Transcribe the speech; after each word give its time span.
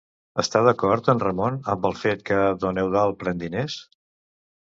Està 0.43 0.61
d'acord 0.67 1.09
en 1.13 1.19
Ramon 1.23 1.59
amb 1.73 1.85
el 1.91 1.93
fet 2.05 2.25
que 2.29 2.39
don 2.65 2.81
Eudald 2.85 3.19
pren 3.25 3.43
diners? 3.45 3.79